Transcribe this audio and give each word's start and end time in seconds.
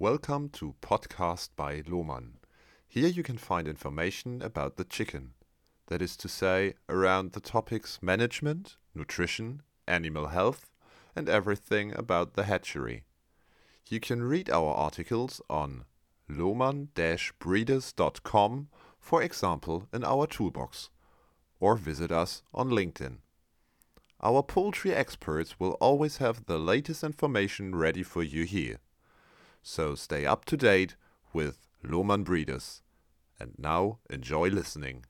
Welcome 0.00 0.48
to 0.54 0.74
Podcast 0.82 1.50
by 1.54 1.82
Lohmann. 1.82 2.38
Here 2.88 3.06
you 3.06 3.22
can 3.22 3.38
find 3.38 3.68
information 3.68 4.42
about 4.42 4.76
the 4.76 4.82
chicken. 4.82 5.34
That 5.86 6.02
is 6.02 6.16
to 6.16 6.28
say, 6.28 6.74
around 6.88 7.30
the 7.30 7.38
topics 7.38 8.00
management, 8.02 8.76
nutrition, 8.92 9.62
animal 9.86 10.26
health, 10.26 10.68
and 11.14 11.28
everything 11.28 11.94
about 11.94 12.34
the 12.34 12.42
hatchery. 12.42 13.04
You 13.88 14.00
can 14.00 14.24
read 14.24 14.50
our 14.50 14.74
articles 14.74 15.40
on 15.48 15.84
lohmann-breeders.com, 16.28 18.68
for 18.98 19.22
example, 19.22 19.88
in 19.92 20.02
our 20.02 20.26
toolbox, 20.26 20.90
or 21.60 21.76
visit 21.76 22.10
us 22.10 22.42
on 22.52 22.70
LinkedIn. 22.70 23.18
Our 24.20 24.42
poultry 24.42 24.92
experts 24.92 25.60
will 25.60 25.74
always 25.74 26.16
have 26.16 26.46
the 26.46 26.58
latest 26.58 27.04
information 27.04 27.76
ready 27.76 28.02
for 28.02 28.24
you 28.24 28.42
here. 28.42 28.80
So 29.66 29.94
stay 29.94 30.26
up 30.26 30.44
to 30.44 30.58
date 30.58 30.94
with 31.32 31.58
Lohmann 31.82 32.22
Breeders. 32.22 32.82
And 33.40 33.54
now 33.58 33.98
enjoy 34.10 34.50
listening. 34.50 35.06